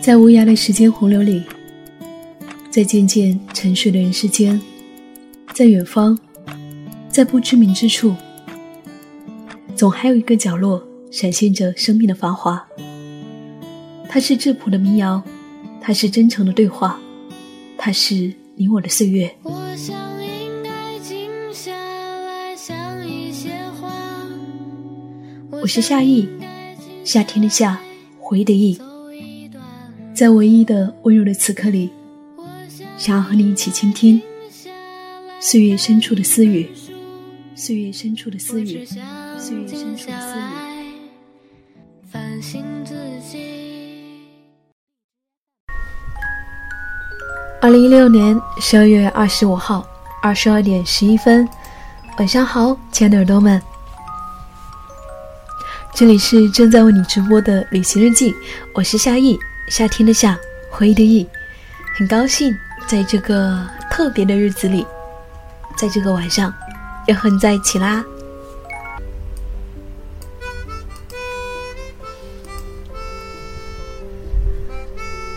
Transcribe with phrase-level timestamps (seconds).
[0.00, 1.42] 在无涯的时间洪流里，
[2.70, 4.60] 在渐渐沉睡的人世间，
[5.54, 6.18] 在远方，
[7.08, 8.14] 在不知名之处，
[9.74, 12.62] 总还有一个角落闪现着生命的繁华。
[14.08, 15.22] 它是质朴的民谣，
[15.80, 17.00] 它是真诚的对话，
[17.78, 19.34] 它是你我的岁月。
[25.50, 26.28] 我是夏意，
[27.04, 27.80] 夏天的夏，
[28.20, 28.78] 回忆的忆。
[30.14, 31.90] 在唯一的温柔的此刻里，
[32.96, 34.22] 想要和你一起倾听
[35.40, 36.70] 岁月深处的私语，
[37.56, 38.86] 岁月深处的私语，
[39.36, 40.42] 岁月深处的私语。
[47.60, 49.84] 二零一六年十二月二十五号
[50.22, 51.48] 二十二点十一分，
[52.18, 53.60] 晚上好，亲爱的耳朵们，
[55.92, 58.32] 这里是正在为你直播的旅行日记，
[58.74, 59.36] 我是夏意。
[59.68, 60.38] 夏天的夏，
[60.70, 61.26] 回忆的忆，
[61.96, 64.86] 很高兴在这个特别的日子里，
[65.76, 66.52] 在这个晚上，
[67.06, 68.04] 又和你在一起啦。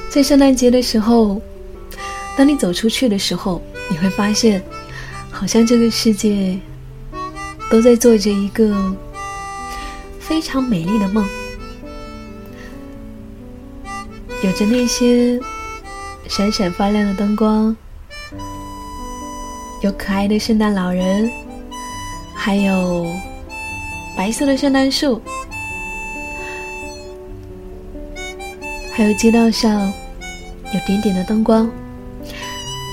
[0.09, 1.41] 在圣诞节的时候，
[2.35, 4.61] 当你走出去的时候，你会发现，
[5.31, 6.59] 好像这个世界
[7.69, 8.95] 都在做着一个
[10.19, 11.25] 非常美丽的梦。
[14.43, 15.39] 有着那些
[16.27, 17.75] 闪闪发亮的灯光，
[19.81, 21.29] 有可爱的圣诞老人，
[22.35, 23.11] 还有
[24.15, 25.19] 白色的圣诞树，
[28.93, 29.91] 还有街道上
[30.71, 31.69] 有点点的灯光。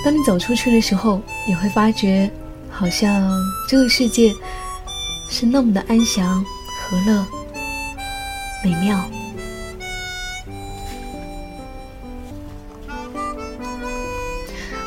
[0.03, 2.31] 当你走出去的时候，你会发觉，
[2.71, 3.31] 好像
[3.69, 4.33] 这个世界
[5.29, 6.43] 是那么的安详、
[6.81, 7.27] 和乐、
[8.65, 8.99] 美妙。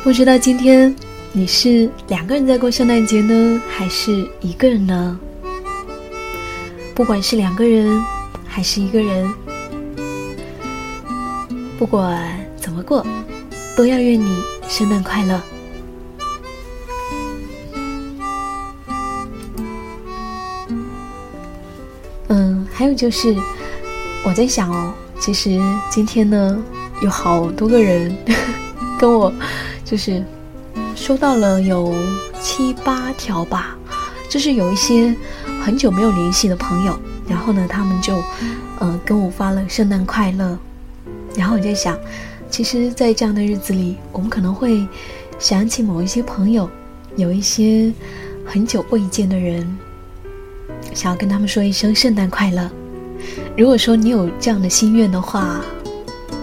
[0.08, 0.96] 不知道今天
[1.34, 5.20] 你是两个人在过圣诞节呢，还是一个人呢？
[6.96, 8.02] 不管是两个人
[8.48, 9.30] 还是一个人，
[11.78, 13.06] 不管怎么过，
[13.76, 15.42] 都要愿你圣诞快乐。
[22.30, 23.36] 嗯，还有就是
[24.24, 26.64] 我在想哦，其实今天呢，
[27.02, 28.16] 有好多个人
[28.98, 29.34] 跟我。
[29.90, 30.22] 就是
[30.98, 31.96] 收到了有
[32.42, 33.78] 七八条吧，
[34.30, 35.16] 就是有一些
[35.64, 38.22] 很久没有联系的朋友，然后呢，他们就
[38.80, 40.60] 呃跟我发了圣诞快乐，
[41.38, 41.98] 然后我在想，
[42.50, 44.86] 其实，在这样的日子里，我们可能会
[45.40, 46.70] 想起某一些朋友，
[47.16, 47.90] 有一些
[48.46, 49.66] 很久未见的人，
[50.94, 52.70] 想要跟他们说一声圣诞快乐。
[53.56, 55.62] 如果说你有这样的心愿的话，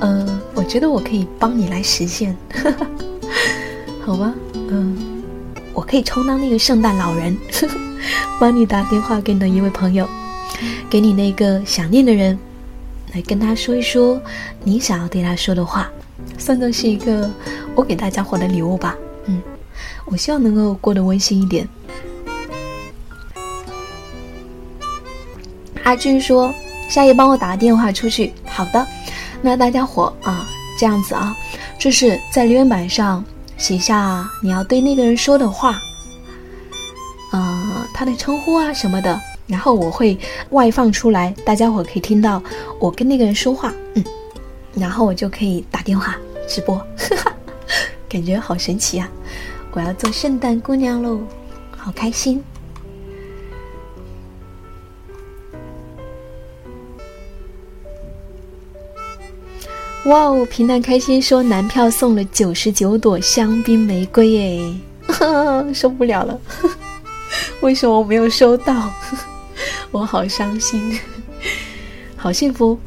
[0.01, 2.35] 嗯，我觉得我可以帮你来实现。
[4.05, 4.35] 好吧，
[4.69, 5.23] 嗯，
[5.73, 7.37] 我可以充当那个圣诞老人，
[8.39, 10.07] 帮你打电话给你的一位朋友，
[10.91, 12.39] 给你那个想念的人，
[13.15, 14.21] 来跟他说一说
[14.63, 15.91] 你想要对他说的话，
[16.37, 17.31] 算作是一个
[17.75, 18.95] 我给大家伙的礼物吧。
[19.25, 19.41] 嗯，
[20.05, 21.67] 我希望能够过得温馨一点。
[25.83, 26.55] 阿军说
[26.91, 28.87] ：“夏夜帮我打个电话出去。”好的，
[29.41, 30.47] 那大家伙啊，
[30.79, 31.35] 这样子啊，
[31.79, 33.25] 就是在留言板上。
[33.57, 35.81] 写下你要对那个人说的话，
[37.33, 40.19] 呃，他的称呼啊什么的，然后我会
[40.51, 42.43] 外放出来，大家伙可以听到
[42.79, 44.05] 我跟那个人说话，嗯，
[44.75, 46.17] 然后我就可以打电话
[46.49, 46.81] 直播，
[48.09, 49.09] 感觉好神奇啊！
[49.73, 51.21] 我要做圣诞姑娘喽，
[51.77, 52.43] 好开心。
[60.07, 60.47] 哇哦！
[60.51, 64.79] 平淡开心说男票送了九十九朵香槟玫瑰，
[65.09, 66.39] 哎， 受不了了！
[67.63, 68.93] 为什么我没有收到？
[69.91, 71.01] 我好伤心，
[72.17, 72.79] 好幸福，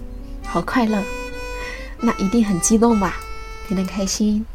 [0.43, 1.01] 好快乐，
[1.99, 3.15] 那一定很激动吧？
[3.67, 4.45] 平淡开心。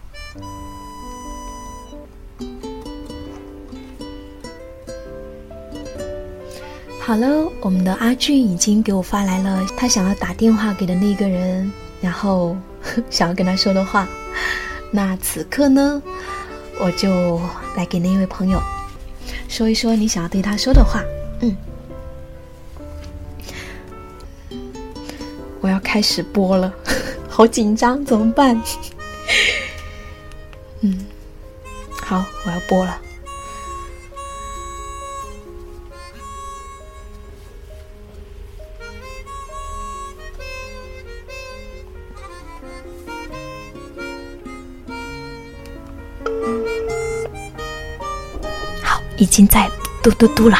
[7.00, 11.68] 好了，我们的阿俊已经给我发来了他想要打电话给的那个人。
[12.02, 12.56] 然后
[13.08, 14.06] 想要跟他说的话，
[14.90, 16.02] 那此刻呢，
[16.80, 17.40] 我就
[17.76, 18.60] 来给那位朋友
[19.48, 21.00] 说一说你想要对他说的话。
[21.40, 21.56] 嗯，
[25.60, 26.72] 我要开始播了，
[27.30, 28.60] 好紧张，怎么办？
[30.82, 31.06] 嗯，
[32.02, 33.00] 好，我要播了。
[49.22, 49.70] 已经在
[50.02, 50.58] 嘟嘟嘟了。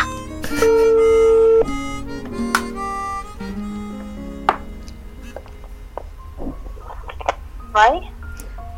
[7.75, 8.03] 喂，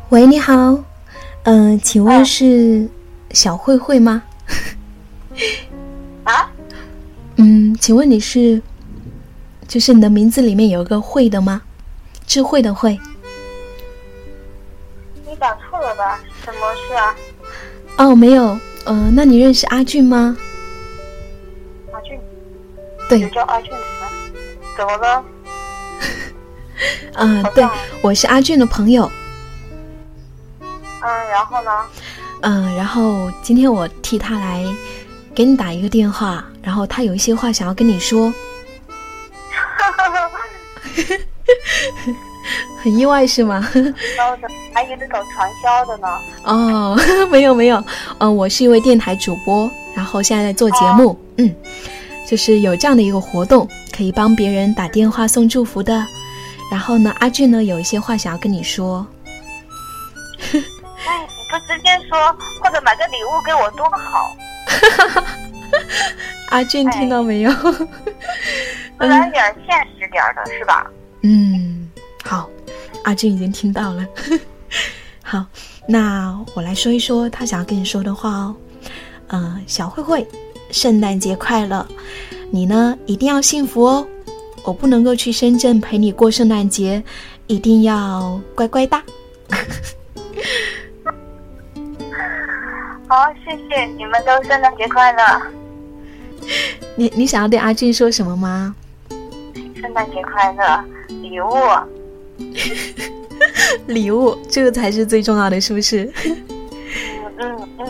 [0.09, 0.75] 喂，你好，
[1.43, 2.89] 嗯，请问是
[3.29, 4.23] 小慧慧吗？
[6.23, 6.49] 啊？
[7.35, 8.59] 嗯，请问你是，
[9.67, 11.61] 就是你的名字里面有一个“慧”的吗？
[12.25, 12.99] 智慧的“慧”。
[15.29, 16.19] 你打错了吧？
[16.43, 17.15] 什么事啊？
[17.97, 20.37] 哦，没有，呃，那你认识阿俊吗？
[21.91, 22.19] 阿俊，
[23.09, 23.71] 对你，叫阿俊？
[24.77, 25.23] 怎么了？
[27.13, 27.67] 嗯、 对，
[28.01, 29.11] 我是阿俊的朋友。
[30.59, 31.71] 嗯，然后呢？
[32.41, 34.63] 嗯、然后今天我替他来
[35.33, 38.31] 给你打一个电话，然后他有一些话想要跟你说，
[42.85, 43.67] 很意外是吗？
[44.15, 46.07] 销的还以为搞传销的呢。
[46.43, 46.95] 哦，
[47.31, 47.83] 没有没有，
[48.19, 51.51] 呃，我是一位电台主播，然后现在在做节目，嗯，
[52.27, 56.05] 就是有这样的一个活动，可以帮别人打电话送祝福的。
[56.69, 59.03] 然后呢，阿俊呢有一些话想要跟你说，
[60.53, 62.31] 哎，你不直接说，
[62.61, 64.37] 或者买个礼物给我多好，
[66.53, 67.51] 阿俊听到没有？
[68.99, 70.85] 来点现实点的是吧？
[71.23, 71.54] 嗯，好，
[73.05, 74.05] 阿俊已经听到了。
[75.23, 75.45] 好，
[75.87, 78.55] 那我来说一说他想要跟你说的话哦。
[79.27, 80.27] 呃，小慧慧，
[80.71, 81.87] 圣诞节快乐！
[82.51, 84.07] 你呢一定要幸福哦。
[84.63, 87.03] 我不能够去深圳陪你过圣诞节，
[87.47, 88.97] 一定要乖乖的。
[93.07, 95.41] 好，谢谢你们都圣诞节快乐，
[96.97, 98.75] 你你想要对阿俊说什么吗？
[99.79, 100.83] 圣诞节快乐，
[101.21, 101.51] 礼物。
[103.87, 106.11] 礼物，这个才是最重要的，是不是？
[106.25, 106.45] 嗯
[107.37, 107.87] 嗯嗯，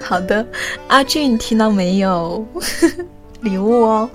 [0.00, 0.46] 好的，
[0.88, 2.46] 阿俊听到没有？
[3.42, 4.10] 礼物哦。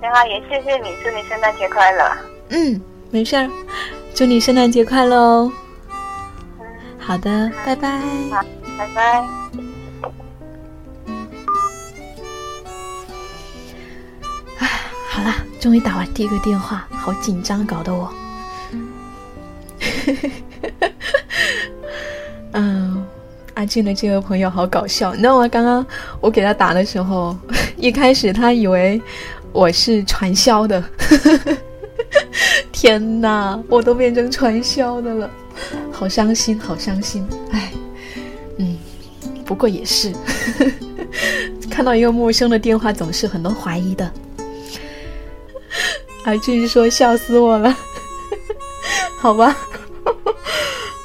[0.00, 2.16] 行啊，也谢谢你，祝你圣诞节快乐。
[2.50, 2.80] 嗯，
[3.10, 3.50] 没事儿，
[4.14, 5.52] 祝你圣诞节快乐哦。
[6.60, 6.66] 嗯，
[6.98, 7.98] 好的，拜拜。
[8.30, 8.44] 好，
[8.78, 9.45] 拜拜。
[15.16, 18.12] 好啦，终于打完第一个电话，好紧张，搞得我。
[22.52, 23.02] 嗯，
[23.54, 25.48] 阿俊的这个朋友好搞笑，你知道吗？
[25.48, 25.86] 刚刚
[26.20, 27.34] 我给他打的时候，
[27.78, 29.00] 一开始他以为
[29.52, 30.84] 我是传销的，
[32.70, 35.30] 天哪，我都变成传销的了，
[35.90, 37.72] 好伤心，好伤心，哎，
[38.58, 38.76] 嗯，
[39.46, 40.12] 不过也是，
[41.70, 44.12] 看到一个陌生的电话，总是很多怀疑的。
[46.26, 47.72] 还继续说：“笑死我了，
[49.16, 49.56] 好吧，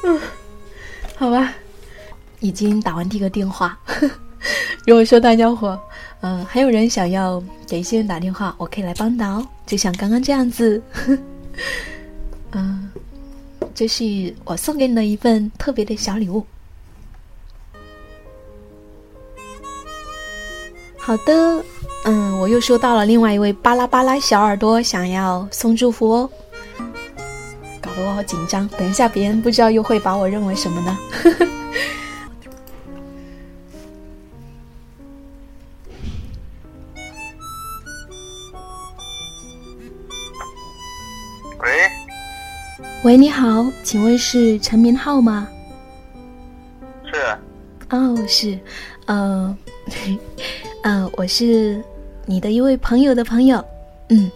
[0.01, 0.19] 嗯
[1.15, 1.53] 好吧，
[2.39, 3.77] 已经打完第一个电话。
[4.87, 5.79] 如果说大家伙，
[6.21, 10.81] 嗯、还有人想要给一些人打电话，我可以来帮打哦，就像刚刚这样子。
[12.53, 12.89] 嗯、
[13.75, 16.43] 这是我送给你的一份特别的小礼物。
[20.97, 21.63] 好的，
[22.05, 26.29] 嗯，我又收到了另外一位巴拉巴拉小耳朵想要送祝福哦，
[27.79, 28.67] 搞得我好紧张。
[28.69, 30.97] 等一下别人不知道又会把我认为什么呢？
[41.59, 41.69] 喂，
[43.03, 45.47] 喂，你好，请问是陈明浩吗？
[47.05, 47.37] 是
[47.91, 48.57] 哦，是，
[49.05, 49.55] 呃，
[50.83, 51.83] 呃，我是
[52.31, 53.61] 你的一位朋友的朋友，
[54.07, 54.31] 嗯。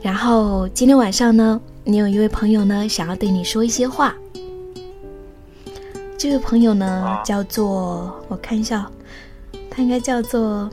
[0.00, 4.14] 然后今天晚上呢，你有一位朋友呢，想要对你说一些话。
[6.16, 8.90] 这位朋友呢，啊叫做我看一下，
[9.68, 10.70] 他应该叫做，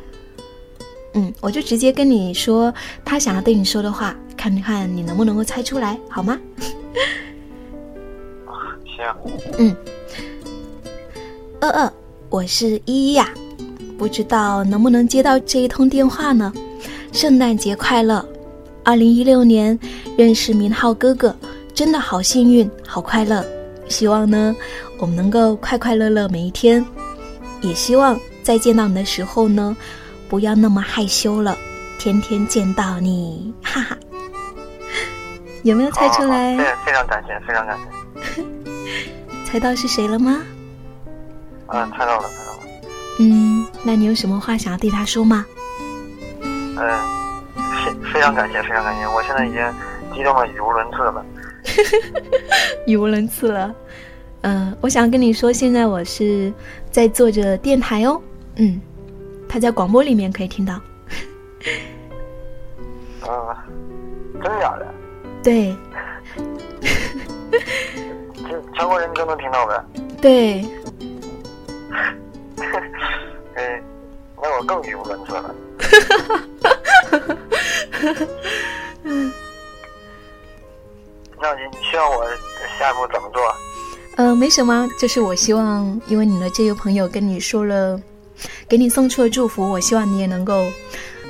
[1.14, 6.40] 嗯，我就直接跟你说他想要对你说的话，看看你能不能够猜出来，好吗？
[8.96, 9.14] 行，
[9.58, 9.76] 嗯
[11.60, 11.94] 二二，
[12.30, 13.34] 我是依依呀，
[14.02, 16.52] 不知道能不能接到这一通电话呢？
[17.14, 18.28] 圣诞节快乐！
[18.84, 19.80] 二零一六年
[20.18, 21.36] 认识明浩哥哥，
[21.72, 23.46] 真的好幸运，好快乐。
[23.90, 24.56] 希望呢，
[24.98, 26.84] 我们能够快快乐乐每一天。
[27.62, 29.78] 也希望再见到你的时候呢，
[30.28, 31.56] 不要那么害羞了，
[32.00, 33.96] 天天见到你，哈哈。
[35.62, 36.58] 有没有猜出来？
[36.84, 38.44] 非常感谢，非常感谢。
[39.46, 40.42] 猜到是谁了吗？
[41.68, 42.51] 嗯，猜到了，猜到了。
[43.20, 45.46] 嗯，那你有什么话想要对他说吗？
[46.42, 46.78] 嗯，
[47.86, 49.08] 非非常感谢，非常感谢。
[49.08, 49.60] 我现在已经
[50.14, 51.26] 激动的语无伦次了。
[52.88, 53.74] 语无伦次了。
[54.42, 56.52] 嗯，我想跟你说，现在我是
[56.90, 58.20] 在做着电台哦。
[58.56, 58.82] 嗯，
[59.48, 60.80] 他在广播里面可以听到。
[63.28, 63.56] 嗯，
[64.42, 64.88] 真的假的？
[65.44, 65.76] 对
[68.44, 69.84] 这全国人都能听到呗？
[70.22, 70.66] 对，
[74.66, 75.56] 那我更语无伦次了。
[81.40, 82.26] 那你需要我
[82.78, 83.42] 下一步怎么做？
[84.18, 88.00] 呃，没什么，就是我希望，因为你的这位朋友跟你说了，
[88.68, 90.68] 给你送出了祝福，我希望你也能够，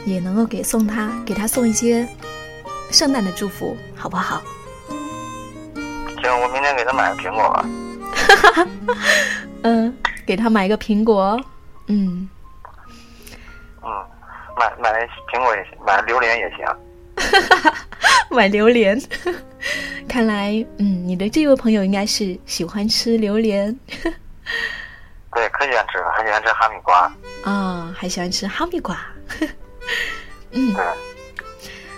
[0.06, 2.08] 也能够给送他，给他送一些
[2.92, 4.42] 圣诞的祝福，好不好？
[6.22, 7.66] 行，我明天给他买个苹果吧。
[9.64, 9.96] 嗯，
[10.26, 11.40] 给他买个苹果，
[11.88, 12.28] 嗯，
[13.84, 14.06] 嗯，
[14.58, 16.66] 买买苹果也行，买榴莲也行。
[18.32, 19.00] 买榴莲。
[20.08, 23.78] 看来，嗯，你的这位朋友应该是喜欢吃榴莲
[25.34, 27.14] 对，可喜欢吃了，还喜欢吃哈密瓜。
[27.44, 28.98] 啊、还喜欢吃哈密瓜。
[30.52, 30.76] 嗯，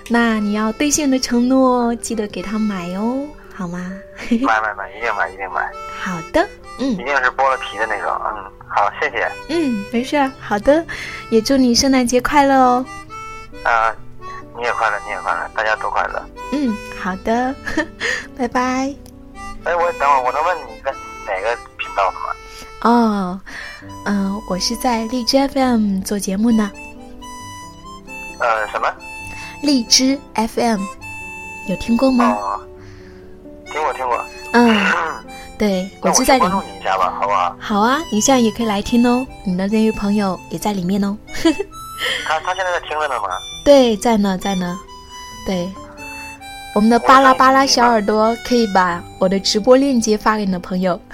[0.10, 3.91] 那你要兑现的承诺，记得给他买哦，好吗？
[4.41, 5.69] 买买买，一定买，一定买，
[6.01, 6.48] 好的，
[6.79, 8.12] 嗯一定是剥了皮的那种。
[8.25, 9.29] 嗯，好，谢谢。
[9.50, 10.83] 嗯，没事儿，好的，
[11.29, 12.86] 也祝你圣诞节快乐哦。
[13.63, 13.95] 啊、
[14.57, 16.22] 你也快乐，你也快乐，大家都快乐。
[16.51, 17.53] 嗯，好的，
[18.38, 18.93] 拜拜。
[19.65, 20.91] 哎，我等会儿我能问你在
[21.25, 22.25] 哪个频道的吗？
[22.81, 23.39] 哦，
[24.05, 26.69] 嗯、我是在荔枝 FM 做节目呢。
[28.39, 28.91] 呃，什么？
[29.62, 30.81] 荔枝 FM
[31.69, 32.31] 有听过吗？
[32.38, 32.60] 哦，
[33.74, 34.24] 听过听过。
[34.53, 35.25] 嗯，嗯，
[35.58, 37.56] 对，我我就在里去关注你一下吧，好不好？
[37.60, 41.18] 好啊，你现在也可以来听哦，你的那位朋友也在里面哦。
[42.25, 43.30] 他他现在在听着呢吗？
[43.65, 44.80] 对，在呢，在呢。
[45.46, 45.70] 对，
[46.75, 51.00] 我们的巴拉巴拉小耳朵可以把我的直播链接发给你的朋友。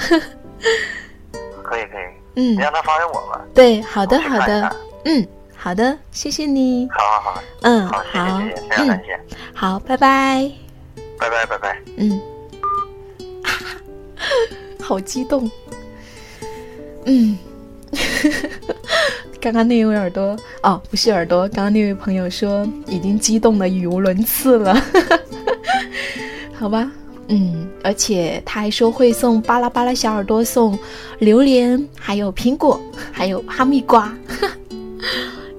[1.63, 3.41] 可以可以，嗯你，让他发给我吧。
[3.53, 4.75] 对，好的，好的，
[5.05, 5.25] 嗯，
[5.55, 6.87] 好的，谢谢你。
[6.91, 9.19] 好好好，嗯，好，谢谢好谢谢，非常感嗯，谢，
[9.53, 10.51] 好，拜拜。
[11.19, 11.77] 拜拜拜拜。
[11.97, 12.19] 嗯，
[14.81, 15.49] 好激动。
[17.05, 17.37] 嗯，
[19.39, 24.81] 刚刚那位耳朵哦，不是耳朵，刚刚那位朋友说已经激动的语无伦次了，
[26.53, 26.91] 好吧。
[27.31, 30.77] 嗯，而且他还说会送巴拉巴拉小耳朵送
[31.19, 32.81] 榴莲，还有苹果，
[33.11, 34.11] 还有哈密瓜，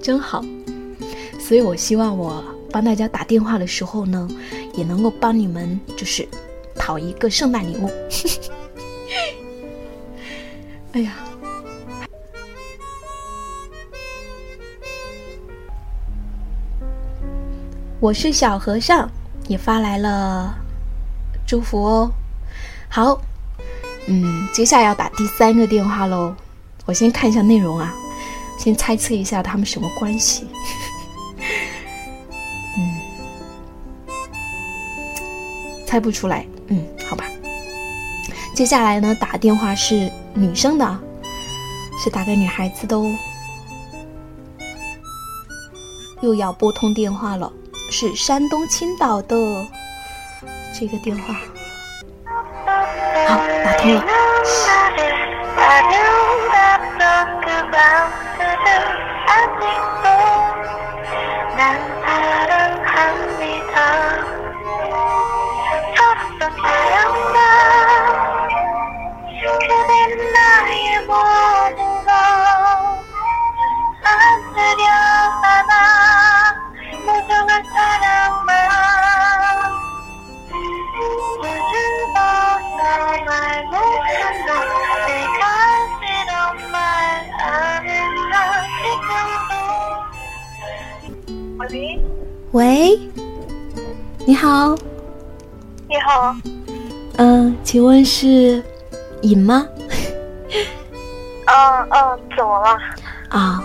[0.02, 0.44] 真好。
[1.38, 4.28] 所以我希望我帮大家打电话的时候呢，
[4.74, 6.26] 也能够帮你们就是
[6.74, 7.88] 讨一个圣诞礼物。
[10.92, 11.14] 哎呀，
[18.00, 19.08] 我是小和尚，
[19.46, 20.52] 也发来了
[21.46, 22.10] 祝福哦。
[22.88, 23.20] 好，
[24.06, 26.34] 嗯，接下来要打第三个电话喽。
[26.86, 27.94] 我先看一下内容啊，
[28.58, 30.48] 先猜测一下他们什么关系。
[32.76, 33.00] 嗯
[35.86, 37.24] 猜不出来，嗯，好吧。
[38.54, 40.98] 接下来呢，打电话是女生的，
[42.02, 43.04] 是打给女孩子的哦。
[46.20, 47.50] 又要拨通电话了，
[47.90, 49.36] 是山东青岛的
[50.78, 51.34] 这个电话。
[53.26, 54.04] 好，打通了。
[92.52, 92.98] 喂，
[94.26, 94.74] 你好，
[95.88, 96.34] 你好，
[97.16, 98.60] 嗯、请问是
[99.22, 99.64] 尹吗？
[101.46, 102.78] 嗯嗯，怎么了？
[103.28, 103.62] 啊，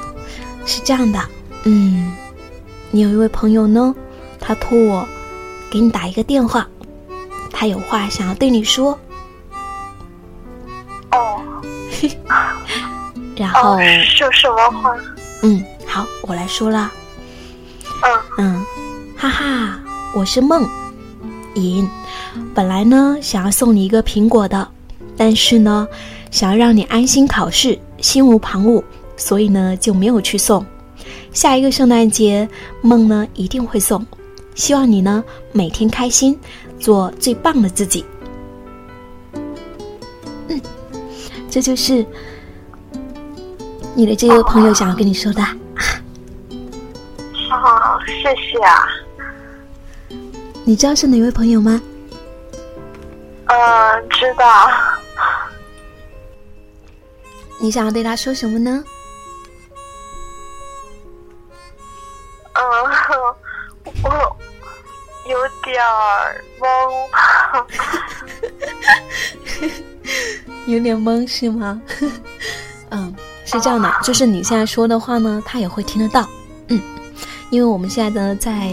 [0.67, 1.19] 是这样的，
[1.63, 2.13] 嗯，
[2.91, 3.95] 你有一位朋友呢，
[4.39, 5.07] 他托我
[5.71, 6.67] 给你打一个电话，
[7.51, 8.99] 他有话想要对你说，
[11.11, 11.41] 哦
[13.35, 14.95] 然后，哦，是什么话？
[15.41, 17.04] 嗯，好，我来说啦，嗯嗯，
[19.25, 19.79] 哈哈，
[20.13, 20.69] 我是梦
[21.55, 21.89] 尹，
[22.53, 24.67] 本来呢想要送你一个苹果的，
[25.17, 25.87] 但是呢，
[26.29, 28.83] 想要让你安心考试，心无旁骛，
[29.17, 30.63] 所以呢就没有去送。
[31.33, 32.47] 下一个圣诞节，
[32.81, 34.05] 梦呢一定会送，
[34.53, 36.39] 希望你呢每天开心，
[36.79, 38.05] 做最棒的自己。
[40.49, 40.61] 嗯，
[41.49, 42.05] 这就是
[43.95, 45.41] 你的这位朋友想要跟你说的。
[47.49, 48.85] 好，谢谢啊。
[50.65, 51.79] 你知道是哪位朋友吗？
[53.45, 54.67] 嗯，知道。
[57.59, 58.83] 你想要对他说什么呢？
[62.53, 62.63] 嗯，
[64.03, 64.37] 我
[65.29, 65.83] 有点
[66.59, 66.65] 懵。
[70.65, 71.79] 有点懵是吗？
[72.89, 73.13] 嗯，
[73.45, 76.27] 是这样的，就是你现在说的话呢，他也会听得到。
[76.69, 76.81] 嗯，
[77.51, 78.71] 因为我们现在呢在，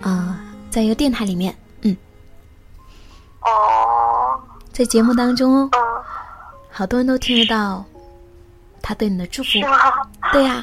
[0.00, 0.40] 啊，
[0.76, 1.56] 在一个电台里面。
[1.80, 1.96] 嗯。
[3.40, 4.38] 哦。
[4.74, 5.70] 在节目当中哦。
[5.72, 5.80] 嗯。
[6.70, 7.82] 好多人都听得到，
[8.82, 9.52] 他对你的祝福。
[10.32, 10.62] 对呀。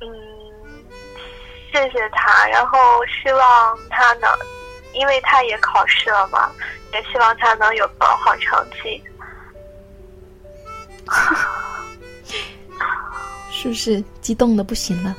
[0.00, 0.08] 嗯，
[1.70, 2.78] 谢谢他，然后
[3.22, 4.30] 希望他能，
[4.94, 6.50] 因为他也考试了嘛，
[6.94, 9.04] 也希望他能有个好成绩。
[13.52, 15.14] 是不是激动的不行了？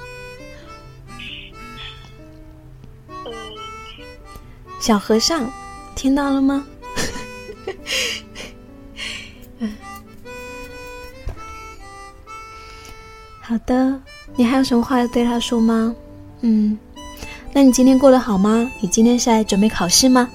[4.89, 5.47] 小和尚。
[5.93, 6.65] 听到了吗？
[9.59, 9.71] 嗯，
[13.39, 14.01] 好的。
[14.35, 15.93] 你还有什么话要对他说吗？
[16.41, 16.75] 嗯，
[17.53, 18.67] 那你今天过得好吗？
[18.81, 20.27] 你今天是在准备考试吗？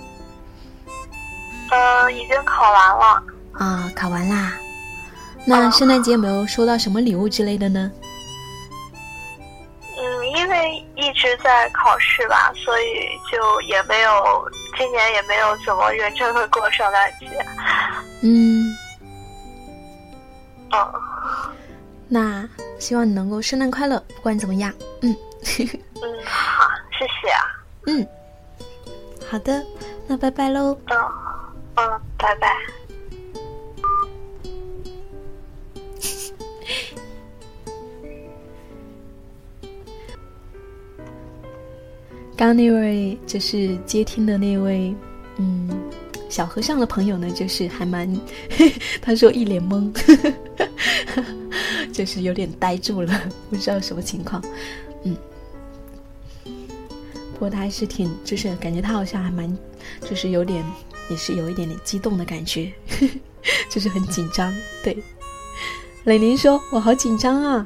[1.73, 3.23] 呃，已经考完了。
[3.55, 4.53] 啊，考完啦。
[5.45, 7.91] 那圣诞节有没有收到什么礼物之类的呢？
[11.45, 12.85] 在考试吧，所以
[13.31, 14.51] 就也没有。
[14.77, 17.29] 今年也没有怎么认真的过圣诞节。
[18.23, 18.65] 嗯。
[20.73, 20.93] 嗯。
[22.09, 22.49] 那
[22.81, 24.73] 希望你能够圣诞快乐，不管怎么样。
[25.03, 25.15] 嗯。
[26.03, 27.45] 嗯，好，谢谢啊。
[27.87, 28.07] 嗯。
[29.31, 29.63] 好的，
[30.09, 30.77] 那拜拜喽。
[30.87, 30.99] 嗯。
[31.77, 32.57] 嗯，拜拜。
[42.37, 44.95] 刚那位就是接听的那位，
[45.37, 45.71] 嗯，
[46.29, 48.13] 小和尚的朋友呢，就是还蛮，
[49.01, 49.93] 他说一脸懵，
[51.93, 54.43] 就是有点呆住了，不知道什么情况，
[55.05, 55.17] 嗯，
[56.45, 59.57] 不过他还是挺，就是感觉他好像还蛮，
[60.09, 60.65] 就是有点，
[61.09, 62.73] 也是有一点点激动的感觉，
[63.71, 64.53] 就是很紧张。
[64.83, 64.97] 对，
[66.03, 67.65] 磊林说：“我好紧张啊，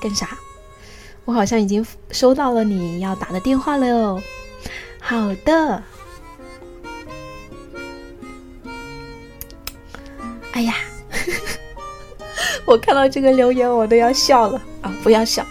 [0.00, 0.38] 干啥？”
[1.26, 4.22] 我好像已经收到了你要打的电话了哦。
[5.00, 5.82] 好的。
[10.52, 10.74] 哎呀，
[12.64, 14.90] 我看到这个留言我都要笑了啊！
[15.02, 15.44] 不要笑，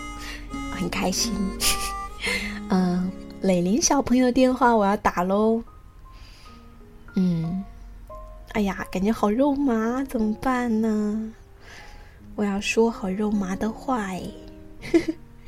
[0.75, 1.31] 很开心。
[2.69, 3.11] 嗯，
[3.41, 5.61] 磊林小朋友电话我要打喽。
[7.15, 7.63] 嗯，
[8.53, 11.31] 哎呀，感觉好肉麻，怎么办呢？
[12.35, 14.23] 我要说好肉麻的话哎。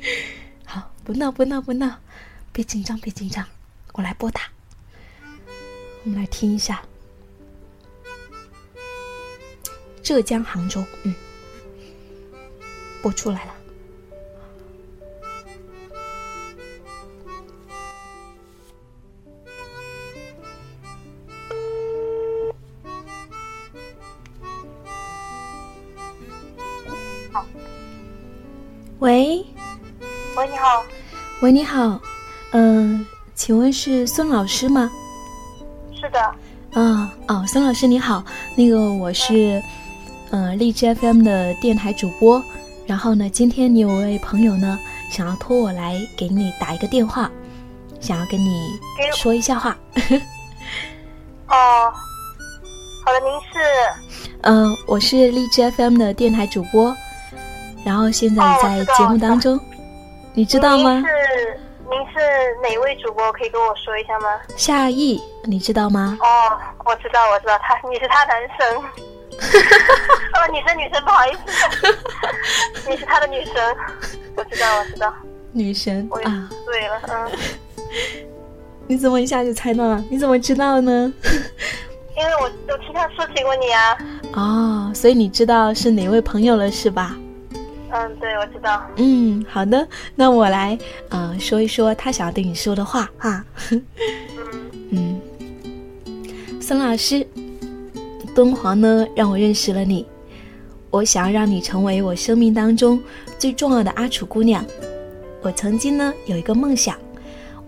[0.64, 1.98] 好，不闹不闹不闹，
[2.52, 3.44] 别紧张别紧张，
[3.92, 4.42] 我来拨打。
[6.04, 6.82] 我们来听一下，
[10.02, 11.14] 浙江杭州，嗯，
[13.02, 13.54] 播出来了。
[27.32, 27.44] 好，
[29.00, 29.44] 喂。
[30.38, 30.84] 喂，你好。
[31.40, 32.00] 喂，你好。
[32.52, 34.88] 嗯，请问是孙老师吗？
[36.00, 36.20] 是的。
[36.80, 38.22] 啊，哦，孙老师你好。
[38.54, 39.60] 那个我是，
[40.30, 42.40] 呃，荔枝 FM 的电台主播。
[42.86, 44.78] 然后呢，今天你有位朋友呢，
[45.10, 47.28] 想要托我来给你打一个电话，
[47.98, 48.78] 想要跟你
[49.16, 49.76] 说一下话。
[51.48, 51.92] 哦，
[53.04, 54.38] 好的，您是？
[54.42, 56.96] 嗯，我是荔枝 FM 的电台主播，
[57.84, 59.58] 然后现在在节目当中。
[60.38, 60.92] 你知道吗？
[60.92, 62.20] 您是您是
[62.62, 63.32] 哪位主播？
[63.32, 64.28] 可以跟我说一下吗？
[64.54, 66.16] 夏意，你知道吗？
[66.20, 68.76] 哦，我知道，我知道，他你是他男生。
[70.38, 73.54] 哦，女生女生，不好意思，你是他的女神。
[74.36, 75.12] 我知道，我知道。
[75.50, 77.30] 女神啊，对了，嗯。
[78.86, 80.04] 你怎么一下就猜到了？
[80.08, 81.12] 你怎么知道呢？
[82.16, 83.98] 因为我我听他说起过你啊。
[84.34, 87.16] 哦，所以你知道是哪位朋友了，是吧？
[87.90, 88.82] 嗯，对，我知道。
[88.96, 93.44] 嗯，好的，那我来，呃，说一说他想要对你说的话哈。
[94.90, 95.20] 嗯，
[96.60, 97.26] 孙老师，
[98.34, 100.06] 敦煌呢让我认识了你，
[100.90, 103.00] 我想要让你成为我生命当中
[103.38, 104.64] 最重要的阿楚姑娘。
[105.40, 106.96] 我曾经呢有一个梦想，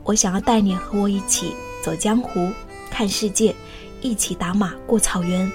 [0.04, 2.50] 我想要带你和我一起走江湖、
[2.90, 3.54] 看世界，
[4.02, 5.50] 一起打马过草原，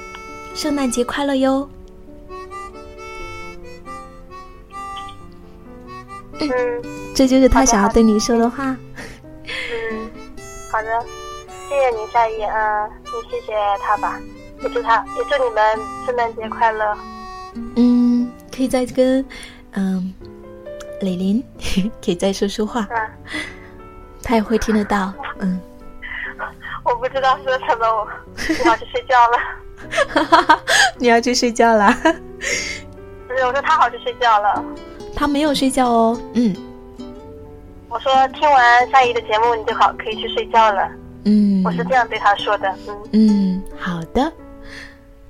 [0.56, 1.69] 圣诞节快乐哟！
[6.53, 6.81] 嗯
[7.15, 8.75] 这就是他想要对你说的话。
[9.45, 10.10] 嗯，
[10.71, 11.05] 好的，
[11.69, 14.19] 谢谢你，夏意，嗯，你谢谢他吧，
[14.62, 16.97] 也祝他，也祝你们圣诞节快乐。
[17.77, 19.25] 嗯，可以再跟
[19.73, 20.13] 嗯
[20.99, 21.43] 李林
[22.03, 23.10] 可以再说说话，嗯，
[24.21, 25.13] 他也会听得到。
[25.39, 25.60] 嗯，
[26.84, 28.08] 我不知道说什么，我
[28.63, 30.60] 我要去睡觉了。
[30.97, 31.93] 你要去睡觉了？
[33.27, 34.63] 不是，我说他好去睡觉了。
[35.15, 36.19] 他没有睡觉哦。
[36.34, 36.56] 嗯
[37.89, 40.89] 我说听完夏怡的节目，你就好可以去睡觉了。
[41.23, 42.67] 嗯，我是这样对他说的。
[42.88, 44.32] 嗯，嗯，好的，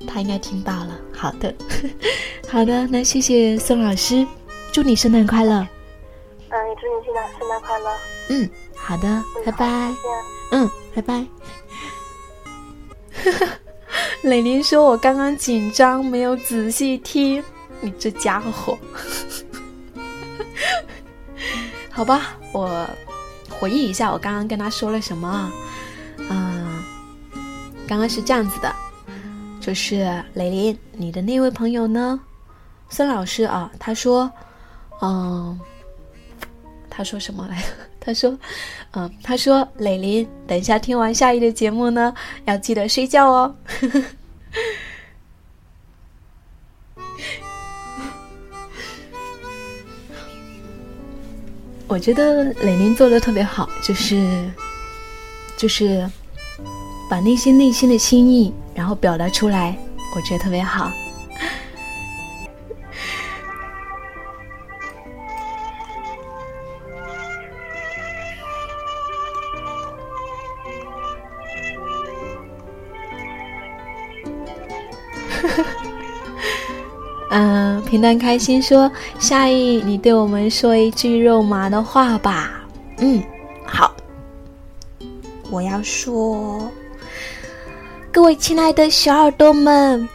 [0.07, 0.99] 他应该听到了。
[1.13, 1.53] 好的，
[2.49, 4.25] 好的，那谢谢宋老师，
[4.71, 5.53] 祝你圣诞快乐。
[6.49, 7.89] 嗯，也祝你圣诞圣诞快乐。
[8.29, 9.93] 嗯，好的，拜拜。
[10.51, 11.25] 嗯，拜拜。
[14.23, 17.43] 磊琳说：“我刚刚紧张，没有仔细听。
[17.81, 18.77] 你这家伙，
[21.95, 22.85] 好吧，我
[23.49, 25.49] 回忆一下，我刚刚跟他说了什么啊？
[26.29, 26.83] 嗯，
[27.87, 28.75] 刚刚是这样子的，
[29.61, 32.19] 就是磊琳，你的那位朋友呢，
[32.89, 34.29] 孙老师啊，他说，
[35.01, 35.57] 嗯，
[36.89, 37.67] 他说什么来着？
[38.01, 38.37] 他说，
[38.91, 43.55] 嗯，他说磊琳，等一下听完下一的节目呢，要记得睡觉哦。
[51.95, 54.51] 我觉得磊琳做的特别好，就是
[55.55, 56.05] 就是
[57.09, 59.77] 把那些内心的心意，然后表达出来，
[60.13, 60.91] 我觉得特别好。
[77.95, 82.59] 平淡开心说：“夏意，你对我们说一句肉麻的话吧。”
[82.99, 83.23] 嗯，
[83.65, 83.95] 好，
[85.49, 86.69] 我要说，
[88.11, 90.09] 各位亲爱的小耳朵们，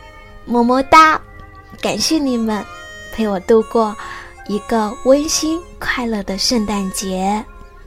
[0.44, 1.18] 么么哒！
[1.80, 2.62] 感谢你们
[3.14, 3.96] 陪我度过
[4.46, 7.42] 一个温馨快乐的圣诞节。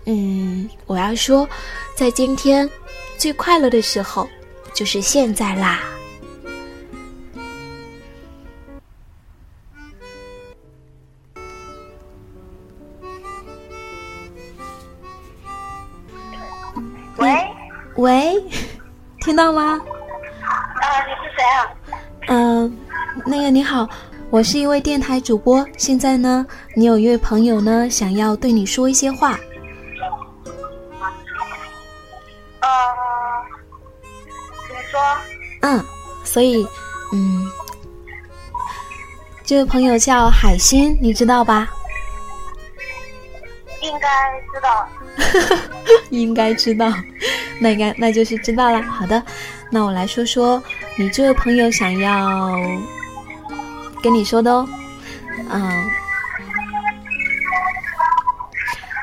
[0.06, 1.47] 嗯，我要说，
[1.93, 2.67] 在今天
[3.15, 4.27] 最快乐的时候
[4.73, 5.82] 就是现在啦。
[19.23, 19.79] 听到吗？
[20.81, 21.71] 啊，你是谁啊？
[22.27, 22.77] 嗯、
[23.25, 23.88] 那个你好，
[24.29, 25.65] 我是一位电台主播。
[25.77, 29.39] 现在呢，你有一位朋友呢，想要对你说一些话。
[32.59, 32.69] 呃，
[34.69, 34.99] 你说，
[35.62, 35.81] 嗯，
[36.25, 36.67] 所以，
[37.13, 37.49] 嗯，
[39.45, 41.69] 这位朋友叫海星，你知道吧？
[43.81, 44.09] 应该
[44.53, 44.86] 知道。
[46.10, 46.91] 应该知道，
[47.60, 48.82] 那应该那就是知道了。
[48.84, 49.21] 好的，
[49.69, 50.62] 那我来说说
[50.97, 52.60] 你这位朋友想要
[54.02, 54.67] 跟你说的哦。
[55.49, 55.89] 嗯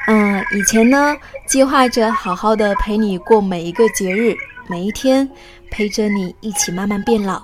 [0.06, 4.34] 嗯，以前呢，计划着好好的陪你过每一个节日，
[4.68, 5.28] 每一天
[5.70, 7.40] 陪着你一起慢慢变老，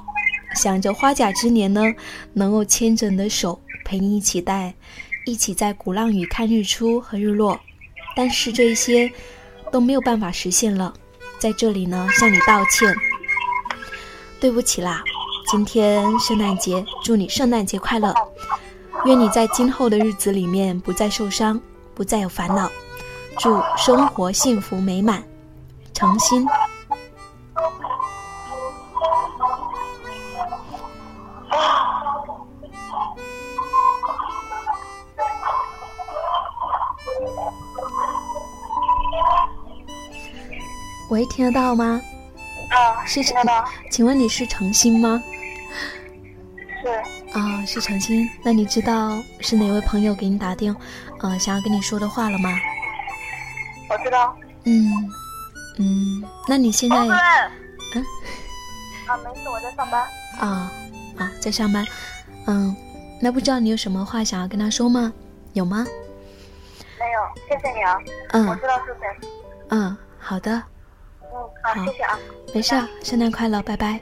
[0.56, 1.82] 想着花甲之年呢，
[2.32, 4.74] 能够牵着你的手，陪你一起带，
[5.26, 7.60] 一起在鼓浪屿看日出和日落。
[8.16, 9.12] 但是这一些
[9.70, 10.92] 都没有办法实现了，
[11.38, 12.92] 在这里呢向你道歉，
[14.40, 15.04] 对不起啦。
[15.50, 18.14] 今天圣诞节，祝你圣诞节快乐，
[19.04, 21.60] 愿你在今后的日子里面不再受伤，
[21.94, 22.68] 不再有烦恼，
[23.38, 25.22] 祝生活幸福美满，
[25.92, 26.44] 诚心。
[41.16, 41.98] 喂，听得到吗？
[42.68, 43.64] 啊，是听得到。
[43.90, 45.22] 请问你是程心吗？
[46.82, 48.28] 是，啊、是程心。
[48.44, 50.76] 那你知道是哪位朋友给你打电，
[51.22, 52.50] 呃，想要跟你说的话了吗？
[53.88, 54.36] 我知道。
[54.64, 54.92] 嗯
[55.78, 56.96] 嗯，那你现在。
[56.98, 57.08] 嗯。
[57.10, 57.50] 啊，
[59.24, 60.02] 没事，我在上班。
[60.38, 60.70] 啊
[61.16, 61.82] 啊在上班，
[62.46, 62.76] 嗯，
[63.22, 65.10] 那不知道你有什么话想要跟他说吗？
[65.54, 65.86] 有吗？
[66.98, 67.96] 没有，谢谢你啊。
[68.32, 69.28] 嗯我嗯知道是谁。
[69.70, 70.62] 嗯，好的，嗯，
[71.62, 72.18] 好，好谢谢啊。
[72.54, 74.00] 没事儿，圣诞快乐，拜拜。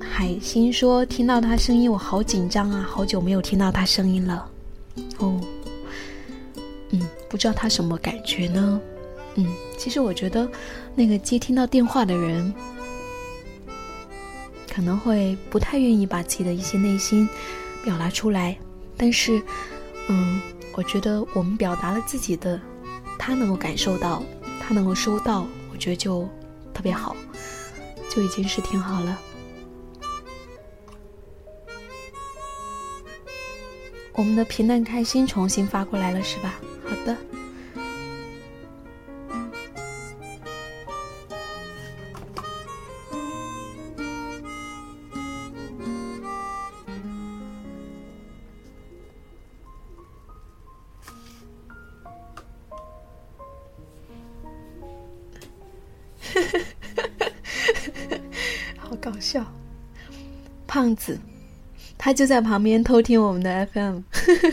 [0.00, 4.50] 海星说：“听到他声音，我好紧张啊，好久没有听到他声音了。”
[5.18, 5.40] 哦，
[6.90, 8.80] 嗯，不知道他什么感觉呢？
[9.34, 10.48] 嗯，其实我觉得
[10.94, 12.54] 那个接听到电话的人
[14.72, 17.28] 可能会不太愿意把自己的一些内心
[17.82, 18.56] 表达出来，
[18.96, 19.42] 但是，
[20.08, 20.40] 嗯，
[20.76, 22.60] 我觉得我们表达了自己的，
[23.18, 24.22] 他能够感受到，
[24.60, 26.28] 他能够收到，我觉得就
[26.72, 27.14] 特别好，
[28.10, 29.18] 就已经是挺好了。
[34.14, 36.54] 我们的平淡开心重新发过来了，是吧？
[36.84, 37.16] 好的。
[61.04, 61.18] 子。
[61.96, 64.00] 他就在旁边偷听我们的 FM，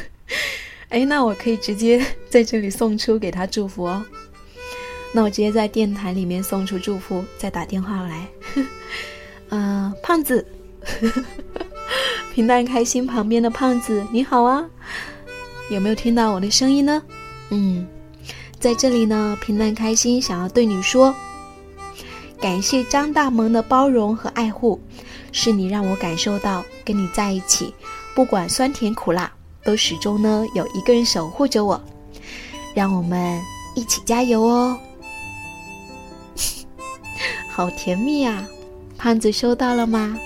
[0.89, 4.05] 哎，那我可以直接在这里送出给他祝福哦。
[5.13, 8.27] 那我直接在电台里面送出祝福，再打电话来。
[9.49, 10.45] 嗯，胖子，
[12.33, 14.63] 平淡开心旁边的胖子，你好啊，
[15.69, 17.03] 有没有听到我的声音呢？
[17.49, 17.85] 嗯，
[18.59, 21.13] 在这里呢，平淡开心想要对你说，
[22.39, 24.79] 感谢张大萌的包容和爱护。
[25.31, 27.73] 是你让我感受到跟你在一起，
[28.13, 29.31] 不管酸甜苦辣，
[29.63, 31.81] 都始终呢有一个人守护着我。
[32.73, 33.41] 让我们
[33.75, 34.79] 一起加油哦！
[37.51, 38.47] 好甜蜜啊，
[38.97, 40.17] 胖子收到了吗？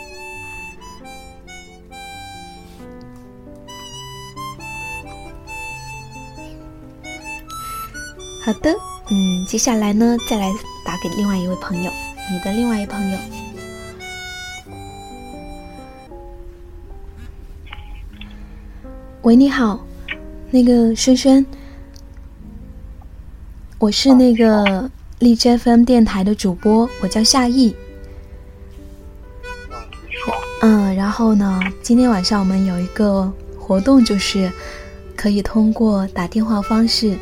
[8.44, 8.76] 好的，
[9.10, 10.54] 嗯，接下来呢，再来
[10.86, 11.91] 打给另外一位朋友，
[12.32, 13.18] 你的另外一位朋友。
[19.26, 19.84] 喂，你好，
[20.52, 21.44] 那个轩轩，
[23.80, 27.76] 我是那个荔枝 FM 电台的主播，我叫夏意。
[30.62, 34.52] 嗯，然后呢，今天晚上我们有一个活动，就是
[35.16, 37.18] 可以通过打电话方式，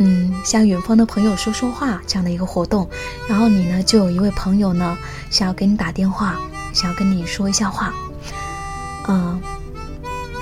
[0.00, 2.86] 嗯，向远方的朋友说说话这样的一个活动。
[3.26, 4.98] 然后你呢，就有一位朋友呢，
[5.30, 6.38] 想要给你打电话，
[6.74, 7.94] 想要跟你说一下话，
[9.08, 9.40] 嗯。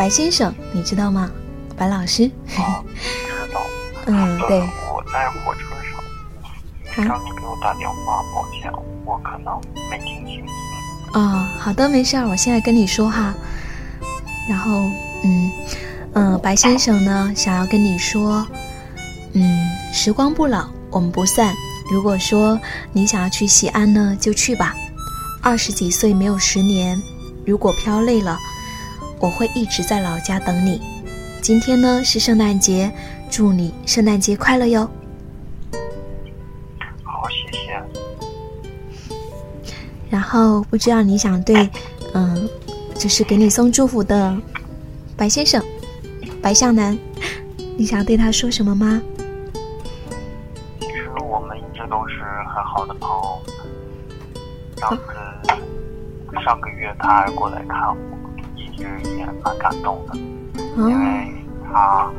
[0.00, 1.30] 白先生，你知道吗？
[1.76, 2.24] 白老师。
[2.56, 3.60] 哦，知道。
[4.08, 4.58] 嗯，对。
[4.60, 5.60] 我在火车
[6.94, 7.06] 上。
[7.06, 8.72] 刚你给我打电话，抱歉，
[9.04, 9.60] 我可能
[9.90, 10.42] 没听清。
[11.12, 13.34] 哦，好的，没事儿，我现在跟你说哈。
[14.48, 14.72] 然后，
[15.22, 15.52] 嗯
[16.14, 18.46] 嗯，白先生呢，想要跟你说，
[19.34, 21.54] 嗯，时光不老，我们不散。
[21.92, 22.58] 如果说
[22.94, 24.74] 你想要去西安呢，就去吧。
[25.42, 26.98] 二十几岁没有十年，
[27.44, 28.38] 如果飘累了。
[29.20, 30.80] 我会一直在老家等你。
[31.42, 32.90] 今天呢是圣诞节，
[33.30, 34.88] 祝你圣诞节快乐哟！
[37.04, 37.80] 好，谢谢。
[40.08, 41.68] 然后不知道你想对，
[42.14, 42.48] 嗯，
[42.94, 44.36] 就是给你送祝福的
[45.16, 45.62] 白先生、
[46.42, 46.98] 白向南，
[47.76, 49.00] 你想对他说什么吗？
[50.80, 52.22] 其实我们一直都是
[52.54, 53.40] 很好的朋友。
[54.78, 58.19] 上次上个月他还过来看我。
[58.80, 60.16] 其实也蛮感动的，
[60.78, 61.30] 因为
[61.70, 62.10] 他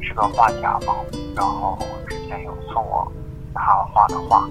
[0.00, 0.96] 是个画家嘛，
[1.36, 3.12] 然后之前有送我
[3.54, 3.62] 他
[3.92, 4.50] 画的画，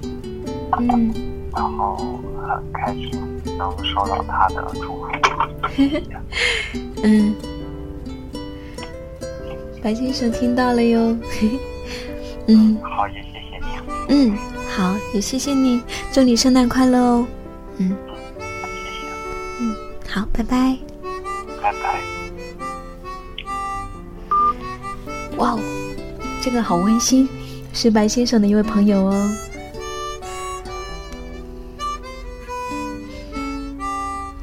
[0.80, 1.14] 嗯，
[1.54, 1.98] 然后
[2.48, 3.12] 很开心
[3.58, 5.08] 能收到他的祝福。
[7.04, 7.36] 嗯，
[9.84, 11.18] 白先生听到了哟。
[12.48, 14.32] 嗯，好，也谢谢你。
[14.32, 14.38] 嗯，
[14.74, 15.82] 好，也谢谢你，
[16.14, 17.28] 祝你圣诞快乐哦。
[17.80, 17.94] 嗯，
[18.40, 19.08] 谢谢。
[19.60, 19.76] 嗯，
[20.10, 20.87] 好，拜拜。
[26.50, 27.28] 这个好温馨，
[27.74, 29.32] 是白先生的一位朋友哦。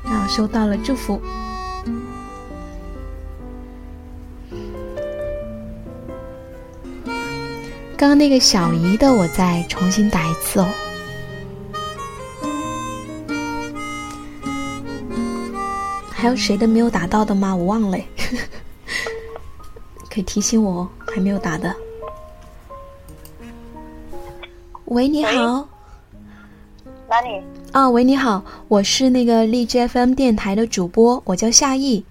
[0.05, 1.19] 啊，收到了祝福。
[7.97, 10.69] 刚刚那个小姨的，我再重新打一次哦。
[16.11, 17.57] 还有谁的没有打到的吗？
[17.57, 17.99] 我忘了，
[20.13, 21.75] 可以提醒我哦，还没有打的。
[24.95, 25.69] 喂，你好。
[27.09, 27.43] 哪里？
[27.73, 32.05] 啊，喂，你好，我是那个荔枝 FM 电台的主播，我叫夏意。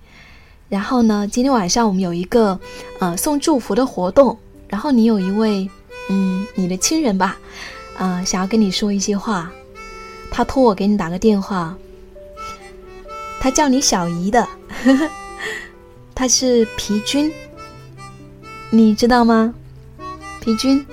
[0.67, 2.59] 然后呢，今天晚上我们有一个
[2.99, 5.69] 呃送祝福的活动，然后你有一位
[6.09, 7.37] 嗯你的亲人吧，
[7.97, 9.49] 啊想要跟你说一些话，
[10.29, 11.73] 他托我给你打个电话。
[13.39, 14.45] 他叫你小姨的，
[16.13, 17.31] 他是皮君，
[18.71, 19.53] 你知道吗？
[20.41, 20.85] 皮君，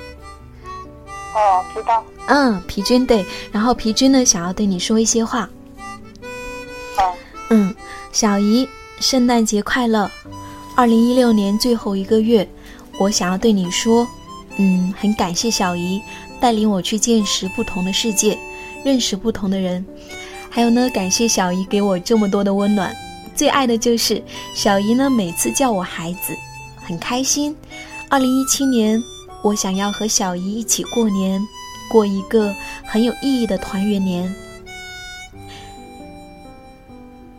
[1.34, 2.04] 哦，知道。
[2.26, 5.48] 嗯，皮君对，然后皮君呢想要对你说一些话。
[6.98, 7.14] 哦，
[7.50, 7.74] 嗯，
[8.12, 8.68] 小姨，
[9.00, 10.10] 圣诞节快乐！
[10.76, 12.48] 二零一六年最后一个月，
[12.98, 14.06] 我想要对你说，
[14.56, 16.00] 嗯，很感谢小姨
[16.40, 18.38] 带领我去见识不同的世界，
[18.84, 19.84] 认识不同的人，
[20.48, 22.94] 还有呢，感谢小姨给我这么多的温暖。
[23.34, 24.22] 最爱的就是
[24.54, 26.36] 小姨呢，每次叫我孩子，
[26.76, 27.56] 很开心。
[28.08, 29.02] 二零一七年，
[29.42, 31.40] 我想要和小姨一起过年，
[31.90, 34.32] 过一个很有意义的团圆年。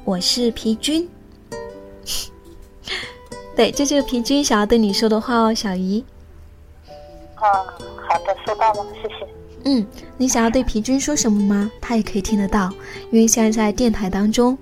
[0.04, 1.08] 我是皮君，
[3.56, 6.04] 对，这就是皮君想要对你说的话哦，小姨。
[7.36, 7.46] 啊，
[8.10, 9.28] 好的，收到了，谢谢。
[9.64, 9.86] 嗯，
[10.18, 11.72] 你想要对皮君说什么吗？
[11.80, 12.72] 他也可以听得到，
[13.12, 14.58] 因为现在在电台当中。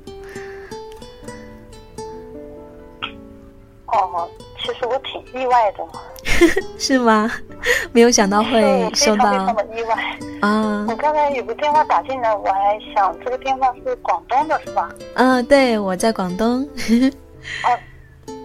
[3.86, 5.80] 哦，其实我挺意外的。
[6.78, 7.32] 是吗？
[7.92, 9.34] 没有想到会收到。
[9.76, 9.96] 意外
[10.42, 10.86] 啊！
[10.88, 14.90] 我刚才有个电话打进来，我还想这个电话是广东的，是吧？
[15.16, 16.62] 嗯，对，我在广东。
[17.64, 17.68] 啊，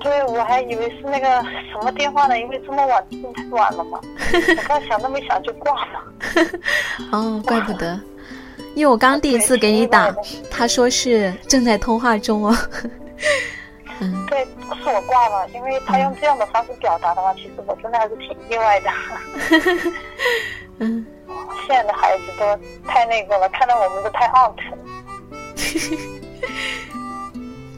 [0.01, 1.27] 对，我还以为是那个
[1.71, 4.01] 什么电话呢，因为这么晚，太晚了嘛。
[4.33, 6.05] 我刚想都没想就挂了。
[7.13, 7.99] 哦，怪不得，
[8.75, 10.13] 因为我刚第一次给你打，
[10.51, 12.57] 他说是正在通话中哦。
[14.13, 18.91] 嗯，对，不是我挂了，因为他用这样的方式表达的话，其实我真的还是挺意外的。
[20.79, 21.07] 嗯，
[21.67, 24.57] 现在的孩子都太那个了，看到我们都太 out。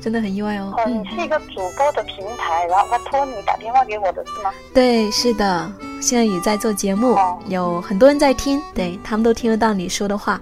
[0.00, 0.72] 真的很意外哦。
[0.76, 4.52] 哦，你是一个主播的平台，然后他托你打电话给我的是吗？
[4.72, 5.68] 对，是的，
[6.00, 10.40] 现在也在做节目，有很多人在听，对他们都听得到你说的话。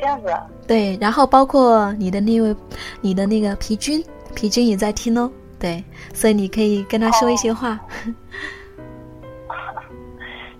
[0.00, 0.44] 这样子啊。
[0.66, 2.56] 对，然后包括你的那位，
[3.00, 4.02] 你的那个皮君，
[4.34, 5.30] 皮君也在听哦。
[5.58, 5.84] 对，
[6.14, 7.78] 所以你可以跟他说一些话。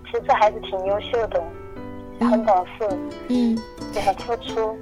[0.04, 1.42] 其实这孩子挺优秀的，
[2.20, 2.88] 很懂事，
[3.28, 3.56] 嗯，
[3.94, 4.76] 也很付出，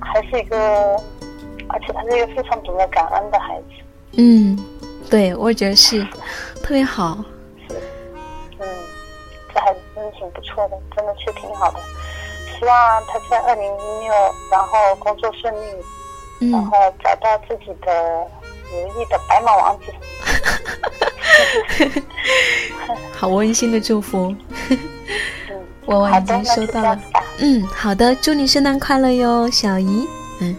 [0.00, 0.56] 还是一个，
[1.68, 3.66] 而且他是一个非常懂得感恩的孩子。
[4.16, 4.58] 嗯，
[5.08, 6.02] 对，我觉得是
[6.60, 7.24] 特别好。
[9.60, 11.78] 还真的挺不错的，真的是挺好的。
[12.58, 14.12] 希望他在二零一六，
[14.50, 15.76] 然后工作顺利，
[16.40, 18.26] 嗯、然后找到自己的
[18.72, 19.92] 如意的白马王子。
[23.14, 24.34] 好温馨的祝福。
[25.86, 27.00] 我已经收到了。
[27.38, 30.06] 嗯，好的，祝你圣诞快乐哟，小姨。
[30.40, 30.54] 嗯，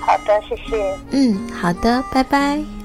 [0.00, 0.98] 好的，谢谢。
[1.10, 2.75] 嗯，好的，拜拜。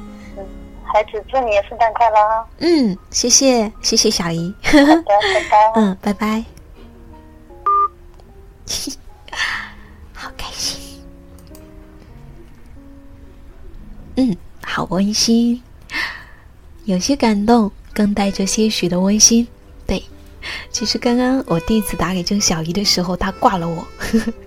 [0.91, 2.45] 孩子，祝你圣诞快乐啊！
[2.59, 4.53] 嗯，谢谢，谢谢小姨。
[4.63, 5.71] 好的，拜拜。
[5.75, 6.43] 嗯，拜拜。
[10.13, 10.79] 好开心。
[14.17, 15.61] 嗯，好温馨，
[16.85, 19.47] 有些感动，更带着些许的温馨。
[19.87, 20.03] 对，
[20.71, 23.87] 其实刚刚我第一次打给郑小姨的时候，她挂了我，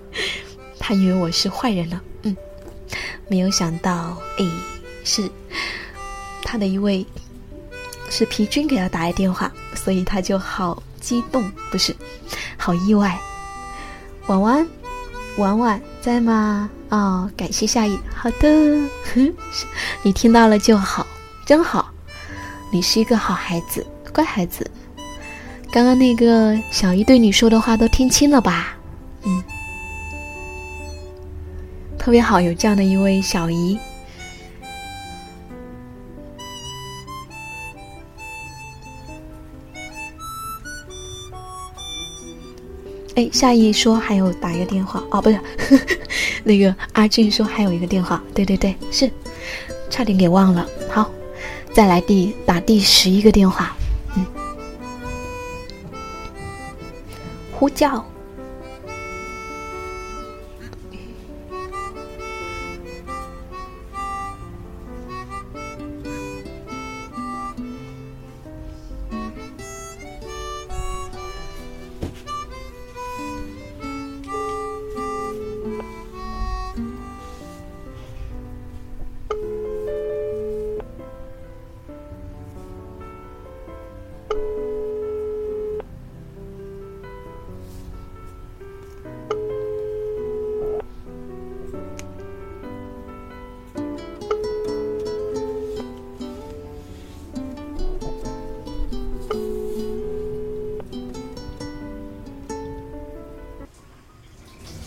[0.79, 2.01] 她以为我是坏人了。
[2.23, 2.37] 嗯，
[3.27, 4.45] 没有想到，哎，
[5.03, 5.29] 是。
[6.45, 7.05] 他的一位
[8.09, 11.93] 是皮军给他打来电话，所以他就好激动，不是，
[12.55, 13.19] 好意外。
[14.27, 14.67] 婉婉，
[15.37, 16.69] 婉婉在吗？
[16.89, 17.99] 哦，感谢夏意。
[18.15, 18.89] 好的，
[20.03, 21.05] 你听到了就好，
[21.45, 21.91] 真好。
[22.71, 24.69] 你是一个好孩子，乖孩子。
[25.71, 28.77] 刚刚那个小姨对你说的话都听清了吧？
[29.23, 29.43] 嗯，
[31.97, 33.77] 特别好，有这样的一位小姨。
[43.15, 45.39] 哎，夏意说还有打一个电话哦，不是，
[46.43, 49.09] 那个阿俊说还有一个电话，对对对，是，
[49.89, 50.67] 差点给忘了。
[50.89, 51.09] 好，
[51.73, 53.75] 再来第打第十一个电话，
[54.17, 54.25] 嗯，
[57.53, 58.05] 呼叫。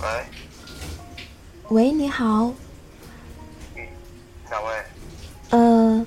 [0.00, 0.24] 喂，
[1.70, 2.52] 喂你好。
[3.74, 3.86] 嗯，
[4.50, 4.84] 哪位？
[5.50, 6.06] 呃，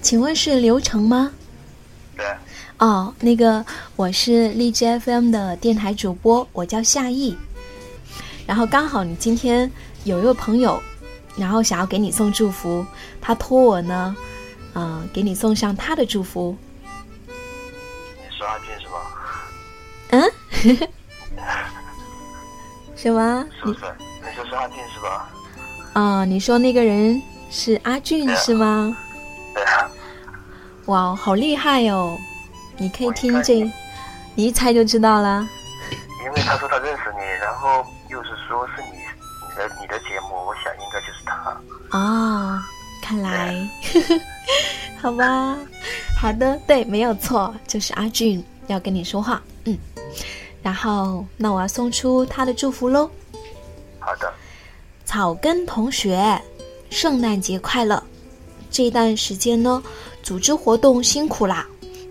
[0.00, 1.32] 请问是刘成吗？
[2.16, 2.24] 对，
[2.78, 3.64] 哦，那个
[3.96, 7.36] 我是荔枝 FM 的电台主播，我叫夏意。
[8.46, 9.70] 然后刚好你今天
[10.04, 10.80] 有一位朋友，
[11.36, 12.86] 然后想要给你送祝福，
[13.20, 14.14] 他托我呢，
[14.74, 16.56] 嗯、给你送上他的祝福。
[17.26, 19.00] 你是阿俊是吗？
[20.10, 20.32] 嗯，
[23.00, 23.42] 什么？
[23.44, 23.80] 你是不是？
[24.20, 25.28] 你就是阿俊是吧？
[25.94, 27.20] 啊、你说那个人
[27.50, 28.94] 是阿俊啊是吗？
[29.54, 29.90] 对啊，
[30.86, 32.18] 哇，好厉害哦！
[32.76, 33.54] 你可以听这，
[34.34, 35.48] 你一猜就知道了。
[36.22, 41.98] 因为他说他认识你，然后又是说是你你的你的节目，我想应该就是他。
[41.98, 42.60] 哦，
[43.02, 43.54] 看来，
[45.00, 45.56] 好吧，
[46.20, 49.76] 好的，对，没有错，就是阿俊要跟你说话，嗯，
[50.62, 53.10] 然后那我要送出他的祝福喽。
[53.98, 54.32] 好的，
[55.04, 56.40] 草根同学，
[56.90, 58.02] 圣诞节快乐！
[58.70, 59.82] 这段时间呢，
[60.22, 61.66] 组织活动辛苦啦，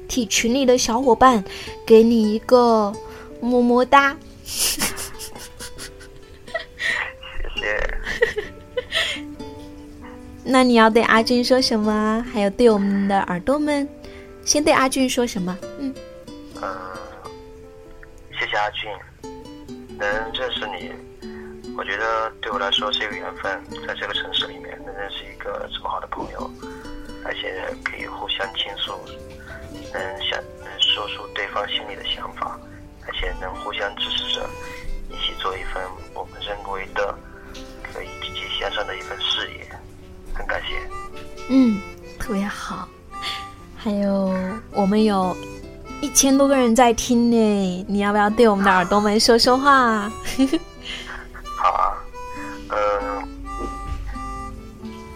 [0.08, 1.44] 替群里的小伙伴
[1.86, 2.94] 给你一个
[3.40, 4.16] 么么哒。
[4.44, 4.82] 谢
[7.62, 8.00] 谢。
[10.44, 12.26] 那你要对阿俊说什么啊？
[12.34, 13.88] 还有对我们的耳朵们，
[14.44, 15.58] 先对阿俊说什么？
[15.80, 15.94] 嗯，
[16.62, 16.78] 嗯，
[18.60, 18.92] 阿俊，
[19.98, 20.92] 能认识你，
[21.78, 26.52] 我觉得对我来说是一个缘分，在这个城市里面能认识一个这么好的朋友，
[27.24, 28.92] 而且可以互相倾诉，
[29.94, 32.60] 能想能说出对方心里的想法，
[33.08, 34.46] 而且能互相支持着，
[35.10, 35.82] 一起做一份
[36.14, 37.18] 我们认为的
[37.82, 39.66] 可以积极向上的一份事业，
[40.34, 40.78] 很感谢。
[41.50, 41.80] 嗯，
[42.20, 42.90] 特别好。
[43.78, 44.36] 还有，
[44.74, 45.34] 我们有
[46.02, 50.10] 一千多个人在听呢，你要不要对我们的耳朵们说说话？
[51.58, 51.98] 好啊，
[52.70, 53.28] 嗯，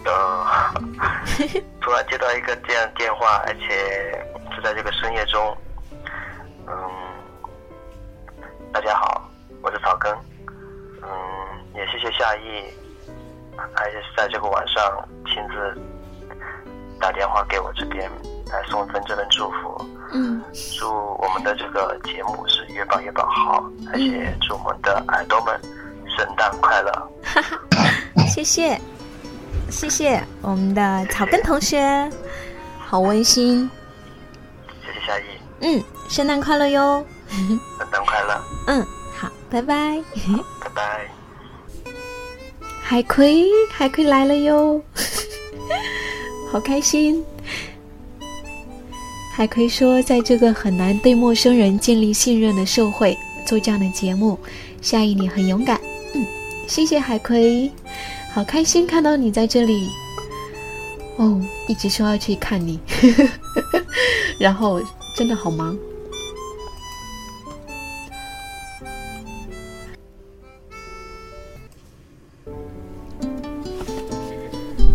[0.04, 0.44] 呃，
[1.80, 5.56] 突然接到一个这样电话，而且是在这个深夜中，
[6.66, 6.74] 嗯，
[8.70, 9.26] 大家好，
[9.62, 10.14] 我是草根，
[11.02, 11.08] 嗯，
[11.74, 12.64] 也谢谢夏意，
[13.74, 15.80] 还是在这个晚上亲自
[17.00, 18.10] 打电话给我这边
[18.52, 19.82] 来送一份这份祝福。
[20.12, 20.42] 嗯，
[20.78, 25.58] 祝我们的这个节目是越办越办好，而且祝我们的耳朵们
[26.16, 26.92] 圣诞快乐。
[27.22, 27.42] 哈
[27.74, 28.80] 哈谢谢，
[29.70, 32.10] 谢谢我们的草根同学，
[32.78, 33.68] 好温馨。
[34.84, 35.22] 谢谢夏意，
[35.60, 37.04] 嗯，圣诞快乐哟。
[37.78, 38.86] 圣诞快乐，嗯，
[39.16, 40.00] 好，拜拜。
[40.60, 41.10] 拜拜。
[42.80, 44.80] 海葵，海葵来了哟，
[46.52, 47.24] 好开心。
[49.36, 54.38] 海葵说，在这个很难对陌生人建立信任的社会，做这样的节目，
[54.80, 55.80] 夏意你很勇敢。
[56.14, 56.24] 嗯，
[56.68, 57.68] 谢谢海葵，
[58.32, 59.90] 好开心看到你在这里。
[61.16, 62.78] 哦，一直说要去看你，
[64.38, 64.80] 然后
[65.16, 65.76] 真的好忙。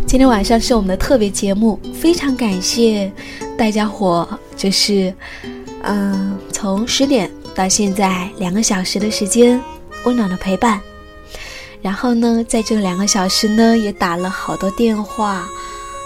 [0.08, 3.12] 今天晚上是我们的特别节目，非常感谢
[3.60, 5.14] 大家伙，就是，
[5.84, 9.62] 嗯、从十点到现在两个小时的时间，
[10.06, 10.80] 温暖的陪伴。
[11.82, 15.46] 然后呢，在这两个小时呢，也打了好多电话，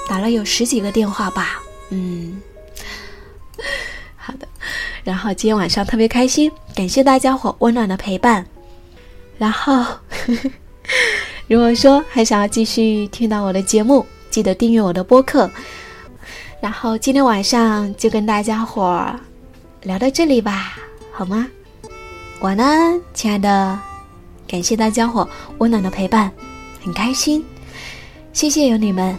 [0.10, 2.42] 打了有十几个电话吧，嗯，
[4.18, 4.48] 好的。
[5.04, 8.44] 然后今天晚上特别开心，感谢大家伙温暖的陪伴。
[9.38, 9.86] 然后。
[11.48, 15.50] 如果说还想要继续听到我的节目，记得订阅我的播客。
[16.64, 19.20] 然后今天晚上就跟大家伙儿
[19.82, 20.78] 聊到这里吧，
[21.12, 21.46] 好吗？
[22.40, 23.78] 晚安，亲爱的，
[24.48, 26.32] 感谢大家伙温暖的陪伴，
[26.82, 27.44] 很开心，
[28.32, 29.14] 谢谢有你们。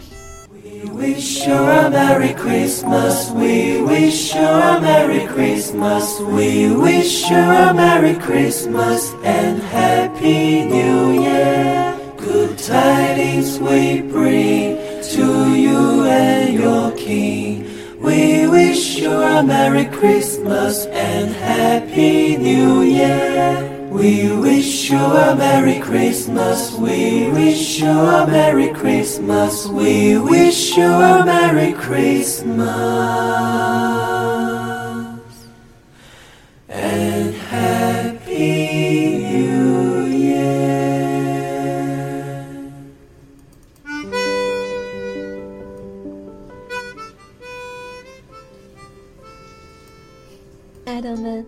[0.63, 3.31] We wish you a Merry Christmas.
[3.31, 6.19] We wish you a Merry Christmas.
[6.21, 11.93] We wish you a Merry Christmas and Happy New Year.
[12.17, 14.77] Good tidings we bring
[15.13, 17.65] to you and your King.
[18.01, 23.89] We wish you a Merry Christmas and Happy New Year.
[23.91, 26.73] We wish you a Merry Christmas.
[26.73, 29.67] We wish you a Merry Christmas.
[29.67, 32.65] We wish you a Merry Christmas.
[36.67, 37.94] And happy
[50.95, 51.45] 爱的们，